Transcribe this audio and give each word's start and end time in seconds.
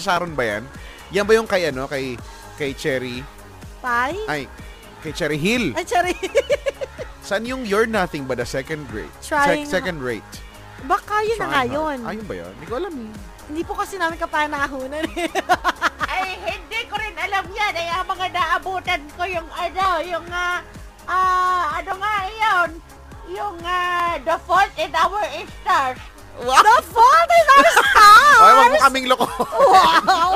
Sharon 0.00 0.32
ba 0.32 0.44
yan? 0.48 0.64
Yan 1.12 1.24
ba 1.24 1.32
yung 1.32 1.46
kay 1.46 1.68
ano, 1.68 1.84
kay 1.84 2.16
kay 2.56 2.72
Cherry? 2.72 3.20
Pai? 3.78 4.16
Ay, 4.26 4.48
kay 5.00 5.12
Cherry 5.12 5.36
Hill. 5.36 5.72
Ay, 5.72 5.84
sorry. 5.84 6.16
Saan 7.20 7.44
yung 7.50 7.64
You're 7.64 7.86
Nothing 7.86 8.24
but 8.24 8.36
a 8.36 8.44
second 8.44 8.88
rate? 8.90 9.12
Trying- 9.20 9.64
second 9.64 10.00
rate. 10.00 10.26
Baka 10.80 11.20
yun 11.20 11.36
na 11.36 11.46
nga 11.46 11.62
yun. 11.62 11.98
Ayun 12.02 12.24
ba 12.24 12.34
yun? 12.34 12.52
Hindi 12.56 12.66
ko 12.66 12.74
alam. 12.76 12.92
eh. 12.94 13.12
Hindi 13.46 13.62
po 13.62 13.76
kasi 13.76 14.00
namin 14.00 14.16
kapanahunan 14.16 15.04
eh. 15.12 15.28
Ay, 16.12 16.40
hindi 16.40 16.80
ko 16.88 16.96
rin 16.96 17.12
alam 17.14 17.44
yan. 17.46 17.72
Ay, 17.74 17.88
ang 17.90 18.08
mga 18.08 18.26
naabutan 18.32 19.02
ko 19.12 19.28
yung 19.28 19.44
ano, 19.50 19.84
yung, 20.00 20.24
ah, 20.30 20.64
ah, 21.04 21.76
ano 21.76 21.92
nga 22.00 22.14
yun? 22.26 22.70
Yung, 23.30 23.56
ah, 23.60 24.16
The 24.18 24.36
Fault 24.40 24.72
in 24.76 24.88
Our 24.90 25.20
Stars. 25.60 26.00
The 26.40 26.76
fault 26.88 27.30
is 27.30 27.46
our 27.46 27.64
stars! 27.70 28.40
Ay, 28.40 28.52
wag 28.54 28.70
mo 28.70 28.78
kaming 28.80 29.06
loko. 29.06 29.26
Wow! 29.28 30.30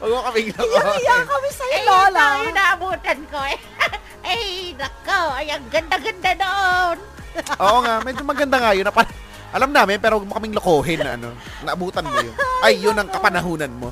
wag 0.00 0.10
mo 0.10 0.20
kaming 0.26 0.48
loko. 0.50 0.64
Iyak-iyak 0.66 1.22
kami 1.26 1.50
sa'yo, 1.52 1.74
Ay, 1.74 1.82
Lola. 1.84 2.00
yun 2.00 2.12
lang 2.16 2.36
yung 2.40 2.56
naabutan 2.56 3.18
ko 3.28 3.38
eh. 3.44 3.58
Ay, 4.30 4.42
nako, 4.72 5.20
ay, 5.34 5.46
ang 5.50 5.64
ganda-ganda 5.68 6.30
noon. 6.34 6.96
Oo 7.62 7.78
nga, 7.80 7.94
medyo 8.00 8.22
maganda 8.22 8.56
nga 8.56 8.72
yun. 8.72 8.84
Napa- 8.84 9.08
alam 9.50 9.70
namin, 9.70 9.98
pero 9.98 10.16
huwag 10.16 10.28
mo 10.28 10.34
kaming 10.34 10.54
lokohin 10.54 11.00
na 11.00 11.16
ano. 11.16 11.34
Naabutan 11.60 12.04
mo 12.04 12.16
yun. 12.16 12.36
Ay, 12.64 12.78
yun 12.78 12.94
ang 12.94 13.08
kapanahunan 13.08 13.72
mo. 13.72 13.88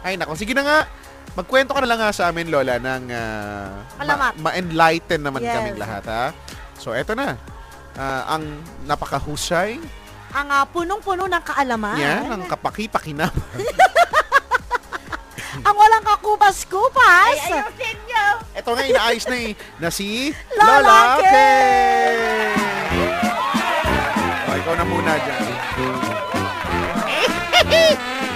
Ay, 0.00 0.16
nako. 0.16 0.34
Sige 0.34 0.52
na 0.52 0.62
nga. 0.62 0.78
Magkwento 1.32 1.72
ka 1.72 1.80
na 1.80 1.88
lang 1.88 2.00
nga 2.00 2.12
sa 2.12 2.28
amin, 2.28 2.48
Lola, 2.48 2.76
ng 2.76 3.04
Alamat. 4.00 4.36
ma- 4.36 4.52
ma-enlighten 4.52 5.20
naman 5.20 5.44
Yes. 5.44 5.52
kaming 5.54 5.78
lahat, 5.78 6.04
ha? 6.08 6.24
So, 6.76 6.92
eto 6.92 7.12
na. 7.12 7.36
Ah, 7.92 8.36
ang 8.36 8.44
napakahusay, 8.84 9.76
Ang 10.36 10.52
ah, 10.52 10.68
punong-puno 10.68 11.24
ng 11.24 11.40
kaalaman. 11.40 11.96
yan, 11.96 12.28
ang 12.28 12.44
kapaki-pakinap. 12.44 13.32
Ang 15.64 15.72
walang 15.72 16.04
kakupas-kupas. 16.04 17.32
Ay, 17.32 17.64
ayusin 17.64 17.96
nyo. 18.04 18.26
Ito 18.52 18.70
nga, 18.76 18.84
inaayos 18.84 19.24
na 19.24 19.36
eh, 19.40 19.56
na 19.80 19.88
si 19.88 20.36
Lola 20.52 21.16
Kay! 21.16 21.32
Kay! 21.32 22.14
O, 24.44 24.50
ikaw 24.60 24.74
na 24.76 24.84
muna 24.84 25.12
dyan. 25.16 25.44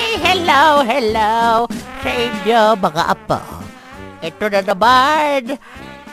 Eh, 0.01 0.17
hello, 0.17 0.81
hello 0.81 1.69
sa 2.01 2.11
inyo 2.11 2.63
mga 2.81 3.03
apo. 3.05 3.41
Ito 4.25 4.45
na 4.49 4.61
naman 4.65 5.61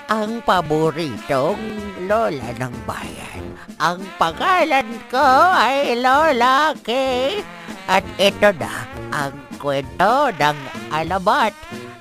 ang 0.08 0.40
paboritong 0.48 1.60
lola 2.08 2.50
ng 2.56 2.76
bayan. 2.88 3.44
Ang 3.78 4.00
pangalan 4.16 4.88
ko 5.12 5.28
ay 5.54 6.00
Lola 6.00 6.72
Kay. 6.80 7.44
At 7.88 8.04
ito 8.20 8.52
na 8.56 8.88
ang 9.12 9.36
kwento 9.60 10.32
ng 10.32 10.60
alamat 10.92 11.56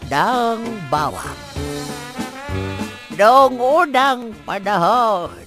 ng 0.07 0.59
bawang. 0.91 1.41
Noong 3.15 3.57
unang 3.59 4.23
panahon, 4.43 5.47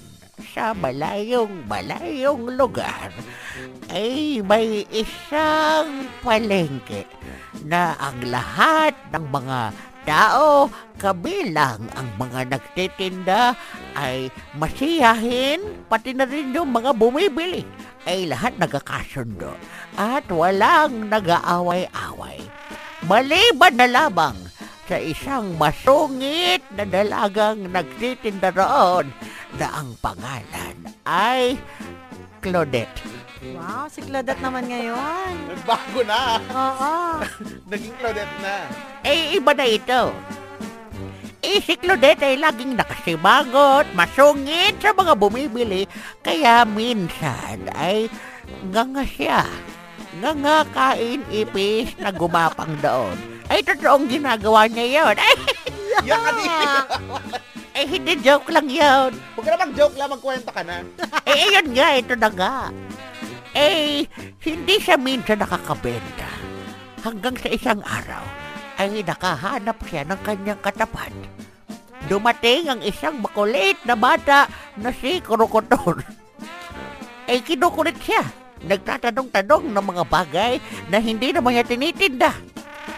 sa 0.52 0.76
malayong 0.76 1.64
malayong 1.68 2.56
lugar, 2.56 3.12
ay 3.92 4.44
may 4.44 4.84
isang 4.92 6.08
palengke 6.24 7.08
na 7.64 7.94
ang 8.00 8.20
lahat 8.28 8.96
ng 9.12 9.26
mga 9.30 9.60
tao, 10.10 10.74
kabilang 10.98 11.86
ang 11.94 12.10
mga 12.18 12.58
nagtitinda, 12.58 13.54
ay 13.94 14.34
masiyahin, 14.58 15.86
pati 15.86 16.18
na 16.18 16.26
rin 16.26 16.50
yung 16.50 16.74
mga 16.74 16.98
bumibili, 16.98 17.62
ay 18.10 18.26
lahat 18.26 18.58
nagkakasundo 18.58 19.54
at 20.02 20.26
walang 20.34 21.14
nag-aaway-away. 21.14 22.42
Maliban 23.06 23.78
na 23.78 23.86
lamang 23.86 24.38
sa 24.90 24.98
isang 24.98 25.54
masungit 25.62 26.66
na 26.74 26.90
dalagang 26.90 27.70
nagtitinda 27.70 28.50
roon 28.50 29.14
na 29.62 29.70
ang 29.78 29.94
pangalan 30.02 30.76
ay 31.06 31.54
Claudette. 32.42 33.06
Wow, 33.54 33.86
si 33.88 34.02
Claudette 34.02 34.42
naman 34.42 34.66
ngayon. 34.68 35.54
Nagbago 35.54 36.02
na. 36.02 36.42
Oo. 36.50 36.94
Naging 37.72 37.96
Claudette 38.02 38.38
na. 38.42 38.89
Eh, 39.10 39.42
iba 39.42 39.58
na 39.58 39.66
ito. 39.66 40.14
Eh, 41.42 41.58
si 41.66 41.74
Claudette 41.82 42.30
ay 42.30 42.38
laging 42.38 42.78
nakasimangot, 42.78 43.90
masungit 43.98 44.78
sa 44.78 44.94
mga 44.94 45.18
bumibili, 45.18 45.90
kaya 46.22 46.62
minsan 46.62 47.66
ay 47.74 48.06
nganga 48.70 49.02
siya. 49.02 49.42
Nganga 50.22 50.62
kain 50.70 51.26
ipis 51.34 51.98
na 51.98 52.14
gumapang 52.14 52.70
doon. 52.86 53.18
Ay, 53.50 53.66
totoong 53.66 54.06
ginagawa 54.06 54.70
niya 54.70 55.02
yun. 55.02 55.16
Ay, 55.26 55.36
din. 56.06 56.56
ay 57.76 57.84
hindi 57.90 58.14
joke 58.24 58.54
lang 58.54 58.70
yun. 58.70 59.12
Huwag 59.36 59.44
ka 59.44 59.50
na 59.52 59.64
mag-joke 59.68 59.98
lang, 59.98 60.10
magkwento 60.14 60.52
ka 60.54 60.62
na. 60.62 60.86
Eh, 61.30 61.50
ayun 61.50 61.68
nga, 61.74 61.88
ito 61.98 62.14
na 62.14 62.30
nga. 62.30 62.56
Eh, 63.58 64.06
hindi 64.46 64.76
siya 64.78 65.02
minsan 65.02 65.42
nakakabenta. 65.42 66.30
Hanggang 67.02 67.36
sa 67.42 67.50
isang 67.52 67.82
araw, 67.84 68.39
ay 68.80 69.04
nakahanap 69.04 69.76
siya 69.84 70.08
ng 70.08 70.20
kanyang 70.24 70.62
katapat. 70.64 71.12
Dumating 72.08 72.72
ang 72.72 72.82
isang 72.82 73.20
makulit 73.20 73.76
na 73.84 73.94
bata 74.00 74.48
na 74.80 74.90
si 74.96 75.20
Krokotor. 75.20 76.00
Eh, 77.30 77.46
kinukulit 77.46 77.94
siya. 78.02 78.26
Nagtatanong-tanong 78.66 79.70
ng 79.70 79.86
mga 79.86 80.04
bagay 80.10 80.58
na 80.90 80.98
hindi 80.98 81.30
naman 81.30 81.54
niya 81.54 81.62
tinitinda. 81.62 82.34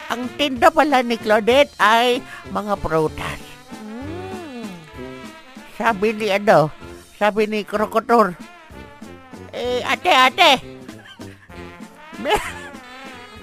Ang 0.07 0.31
tinda 0.39 0.71
pala 0.71 1.03
ni 1.03 1.19
Claudette 1.19 1.75
ay 1.75 2.23
mga 2.47 2.79
prutas. 2.79 3.39
Sabi 5.75 6.15
ni 6.15 6.31
ano, 6.31 6.71
sabi 7.19 7.43
ni 7.43 7.67
Krokotor, 7.67 8.31
eh, 9.51 9.83
ate, 9.83 10.11
ate, 10.15 10.51
mer 12.23 12.39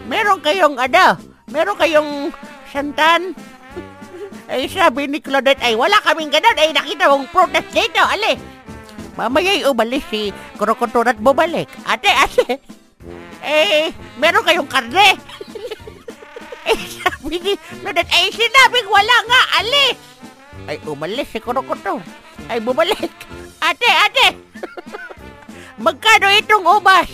meron 0.08 0.40
kayong 0.40 0.80
ano, 0.80 1.20
meron 1.52 1.76
kayong 1.76 2.32
santan? 2.68 3.32
Ay, 4.48 4.64
sabi 4.72 5.04
ni 5.04 5.20
Claudette, 5.20 5.60
ay, 5.60 5.76
wala 5.76 6.00
kaming 6.00 6.32
ganun, 6.32 6.56
ay, 6.56 6.72
nakita 6.72 7.12
mong 7.12 7.28
protest 7.28 7.68
dito, 7.68 8.00
ali. 8.00 8.40
Mamaya'y 9.12 9.68
umalis 9.68 10.04
si 10.08 10.32
Krokotor 10.56 11.04
at 11.04 11.20
bumalik. 11.20 11.68
Ate, 11.84 12.08
ate, 12.08 12.56
eh, 13.44 13.92
meron 14.16 14.46
kayong 14.48 14.70
karne? 14.70 15.20
eh, 16.70 16.80
sabi 16.96 17.36
ni 17.44 17.52
Claudette, 17.84 18.08
ay, 18.08 18.32
sinabing 18.32 18.88
wala 18.88 19.16
nga, 19.28 19.40
ali. 19.60 19.86
Ay, 20.64 20.76
umalis 20.88 21.28
si 21.28 21.44
Krokotor. 21.44 22.00
Ay, 22.48 22.64
bumalik. 22.64 23.12
Ate, 23.60 23.88
ate! 23.88 24.26
Magkano 25.84 26.32
itong 26.40 26.64
ubas? 26.64 27.08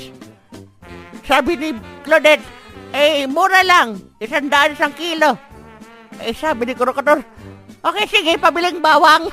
Sabi 1.27 1.59
ni 1.59 1.69
Claudette, 2.07 2.47
eh, 2.95 3.27
mura 3.27 3.67
lang. 3.67 3.99
Isang 4.23 4.47
daan 4.47 4.79
isang 4.79 4.95
kilo. 4.95 5.35
Eh, 6.23 6.31
sabi 6.31 6.71
ni 6.71 6.79
Krokotor, 6.79 7.19
okay, 7.83 8.07
sige, 8.07 8.39
pabiling 8.39 8.79
bawang. 8.79 9.27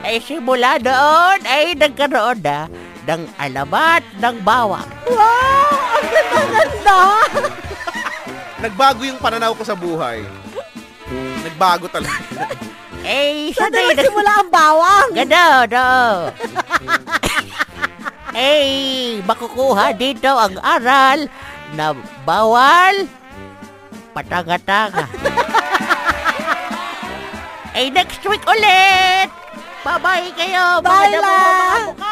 ay, 0.00 0.16
simula 0.26 0.80
doon, 0.80 1.38
ay 1.44 1.76
nagkaroon 1.76 2.40
na 2.40 2.64
ng 3.04 3.28
alamat 3.36 4.02
ng 4.24 4.36
bawang. 4.40 4.88
Wow! 5.04 5.76
Ang 6.00 6.08
ganda-ganda! 6.08 7.00
Nagbago 8.64 9.04
yung 9.04 9.20
pananaw 9.20 9.52
ko 9.52 9.60
sa 9.60 9.76
buhay. 9.76 10.24
Nagbago 11.44 11.84
talaga. 11.92 12.48
Eh, 13.04 13.52
sanay 13.52 13.92
na- 13.92 14.00
nagsimula 14.00 14.32
ang 14.40 14.48
bawang? 14.48 15.08
Gano, 15.12 15.44
no. 15.68 15.88
eh, 18.34 19.22
makukuha 19.22 19.94
dito 19.94 20.28
ang 20.28 20.58
aral 20.58 21.30
na 21.78 21.94
bawal 22.26 23.06
patanga-tanga. 24.14 25.06
eh, 27.78 27.90
next 27.90 28.22
week 28.26 28.42
ulit! 28.46 29.30
Bye-bye 29.86 30.30
kayo! 30.34 30.82
Bye 30.82 31.14
mga 31.14 31.22
lang! 31.22 31.82
namumukha 31.94 32.03